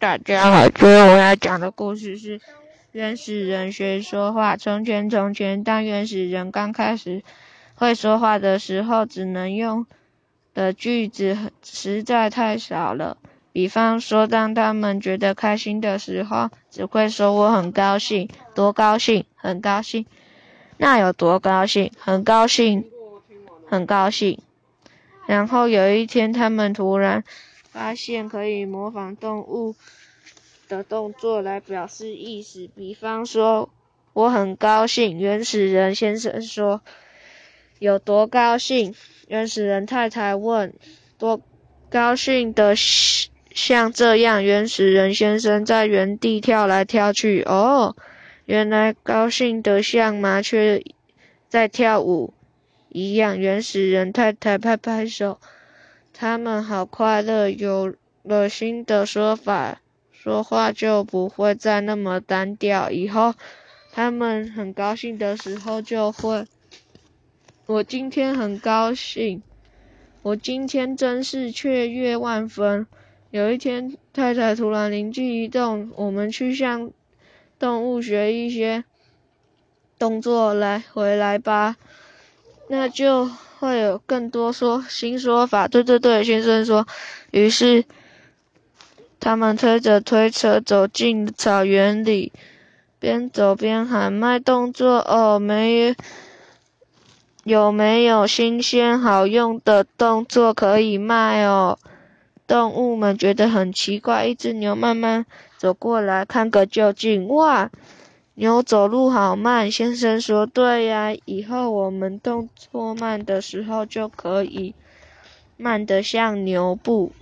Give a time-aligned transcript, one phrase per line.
[0.00, 2.40] 大家好，今天我要讲的故事是
[2.90, 4.56] 原始人学说话。
[4.56, 7.22] 从前，从前，当原始人刚开始
[7.74, 9.84] 会说话的时候，只能用
[10.54, 13.18] 的句子实在太少了。
[13.52, 18.26] 比方说，当他们觉得开心的时候，只会说“我很高兴”，
[18.56, 20.06] 多高兴，很高兴，
[20.78, 22.86] 那有多高兴，很高兴，
[23.68, 24.40] 很高兴。
[25.26, 27.22] 然后有一天，他们突然。
[27.70, 29.76] 发现可以模仿动物
[30.68, 33.70] 的动作来表示意思，比方说
[34.12, 36.82] “我很高兴”，原始人先生说
[37.78, 38.94] ：“有多高兴？”
[39.28, 40.74] 原始人太太问
[41.16, 41.40] ：“多
[41.88, 47.42] 高兴的像这样？”原始人先生在原地跳来跳去。
[47.42, 47.94] 哦，
[48.46, 50.82] 原来高兴的像麻雀
[51.48, 52.34] 在跳舞
[52.88, 53.38] 一样。
[53.38, 55.40] 原始人太太拍拍手。
[56.20, 59.80] 他们好快乐，有了新的说法，
[60.12, 62.90] 说话就不会再那么单调。
[62.90, 63.32] 以后
[63.90, 66.44] 他们很高兴的时候，就会
[67.64, 69.42] ：“我今天很高兴，
[70.20, 72.86] 我今天真是雀跃万分。”
[73.32, 76.90] 有一天，太太突然灵机一动：“我们去向
[77.58, 78.84] 动物学一些
[79.98, 81.76] 动作来回来吧。”
[82.70, 83.28] 那就。
[83.60, 86.86] 会有更多说新说法，对对对，先生说。
[87.30, 87.84] 于是，
[89.20, 92.32] 他们推着推车走进草原里，
[92.98, 95.94] 边走边喊卖动作哦，没
[97.44, 101.78] 有没有新鲜好用的动作可以卖哦？
[102.46, 105.26] 动物们觉得很奇怪，一只牛慢慢
[105.58, 107.70] 走过来看个究竟，哇！
[108.40, 114.74] 牛走路好慢，先生说：“对呀，以后我们动作慢的时候就可以
[115.58, 117.12] 慢得像牛步。”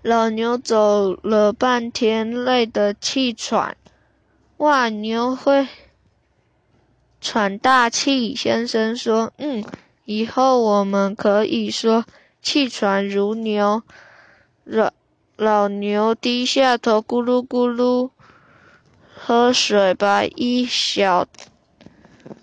[0.00, 3.76] 老牛走了半天，累得气喘。
[4.56, 5.68] 哇，牛会
[7.20, 9.62] 喘大气，先生说：“嗯，
[10.06, 12.06] 以后我们可以说
[12.40, 13.82] 气喘如牛。”
[14.64, 14.90] 老
[15.36, 18.08] 老牛低下头，咕噜咕噜。
[19.28, 21.26] 喝水，把一小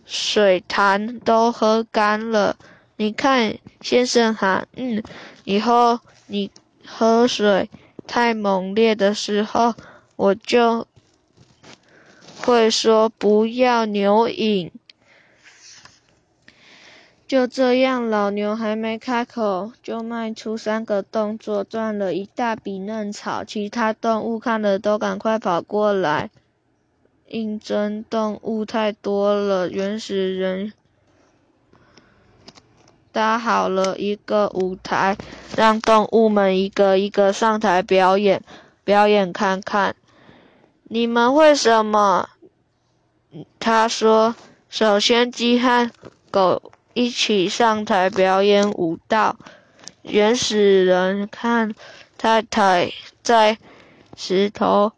[0.05, 2.57] 水潭都喝干了。
[2.97, 5.01] 你看，先生喊：“嗯，
[5.45, 6.51] 以后你
[6.85, 7.71] 喝水
[8.05, 9.73] 太猛烈的时候，
[10.15, 10.85] 我就
[12.43, 14.71] 会说不要牛饮。”
[17.27, 23.43] 就这样，老牛还没开口，就迈出三个动作，赚了一大笔嫩草。
[23.43, 26.29] 其他动物看了，都赶快跑过来。
[27.27, 30.73] 应征动物太多了，原始人
[33.11, 35.17] 搭好了一个舞台，
[35.55, 38.43] 让动物们一个一个上台表演，
[38.83, 39.95] 表演看看。
[40.83, 42.29] 你们会什么？
[43.59, 44.35] 他说
[44.69, 45.89] ：“首先，鸡和
[46.29, 49.35] 狗一起上台表演舞蹈。”
[50.03, 51.73] 原始人看
[52.17, 52.93] 太太
[53.23, 53.57] 在
[54.15, 54.91] 石头。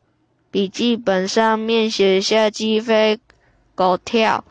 [0.49, 3.19] 笔记本上面写下鸡飞
[3.75, 4.43] 狗跳，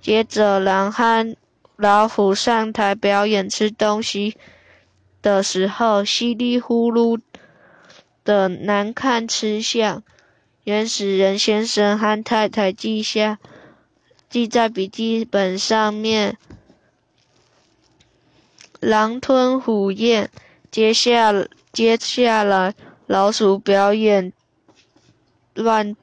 [0.00, 1.36] 接着狼和
[1.76, 4.36] 老虎上台表演吃东西
[5.20, 7.20] 的时候稀里呼噜
[8.24, 10.02] 的难看吃相。
[10.64, 13.38] 原始人先生和太太记下，
[14.30, 16.38] 记在笔记本上面。
[18.80, 20.30] 狼吞虎咽，
[20.70, 21.32] 接下
[21.72, 22.74] 接下来
[23.06, 24.32] 老鼠表演。
[25.54, 25.96] 乱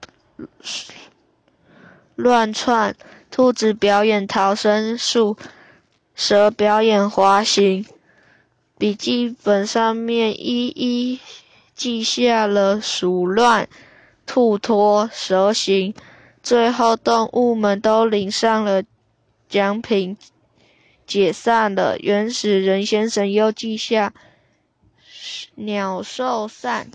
[2.15, 2.95] 乱窜，
[3.29, 5.37] 兔子表演逃生术，
[6.15, 7.85] 蛇表演滑行。
[8.77, 11.19] 笔记本上面一一
[11.75, 13.69] 记下了鼠乱、
[14.25, 15.93] 兔脱、蛇行。
[16.41, 18.83] 最后，动物们都领上了
[19.47, 20.17] 奖品，
[21.05, 21.99] 解散了。
[21.99, 24.13] 原始人先生又记下
[25.53, 26.89] 鸟兽散。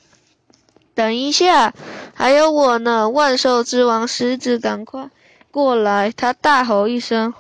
[0.94, 1.72] 等一下，
[2.18, 3.10] 还有我呢！
[3.10, 5.10] 万兽之王狮子，赶快
[5.50, 6.10] 过来！
[6.10, 7.34] 他大吼一声，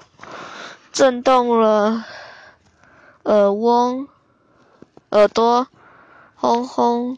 [0.92, 2.04] 震动了
[3.22, 4.06] 耳嗡，
[5.08, 5.66] 耳朵
[6.34, 7.16] 轰轰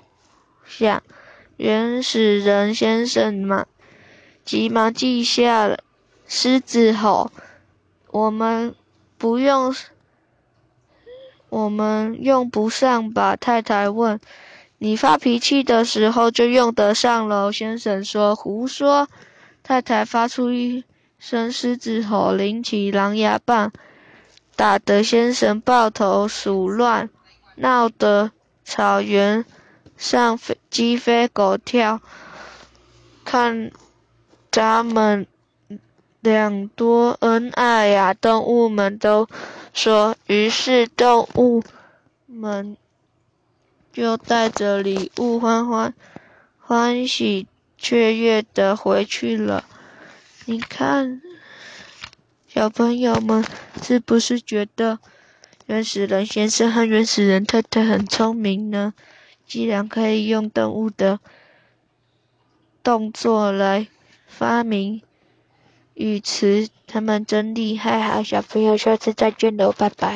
[0.64, 1.02] 响。
[1.56, 3.66] 原始人先生嘛，
[4.44, 5.80] 急忙记下了。
[6.28, 7.32] 狮子吼
[8.12, 8.76] ：“我们
[9.18, 9.74] 不用，
[11.48, 14.20] 我们用不上吧？”太太问。
[14.78, 18.34] 你发脾气的时候就用得上了，先生说。
[18.36, 19.08] 胡说！
[19.62, 20.84] 太太发出一
[21.18, 23.72] 声狮子吼，拎起狼牙棒，
[24.54, 27.10] 打得先生抱头鼠乱，
[27.56, 28.30] 闹得
[28.64, 29.44] 草原
[29.96, 32.00] 上飞鸡飞狗跳，
[33.24, 33.72] 看
[34.52, 35.26] 咱们
[36.20, 38.14] 两多恩爱呀！
[38.14, 39.28] 动物们都
[39.74, 40.14] 说。
[40.26, 41.62] 于是动物
[42.26, 42.76] 们
[43.92, 45.94] 就带着礼物，欢欢
[46.58, 47.46] 欢喜
[47.76, 49.64] 雀跃的回去了。
[50.44, 51.20] 你看，
[52.46, 53.44] 小朋友们
[53.82, 54.98] 是不是觉得
[55.66, 58.94] 原始人先生和原始人太太很聪明呢？
[59.46, 61.20] 既然可以用动物的
[62.82, 63.88] 动作来
[64.26, 65.02] 发明
[65.94, 68.00] 语词，他们真厉害！
[68.00, 70.06] 好，小朋友，下次再见喽，拜拜。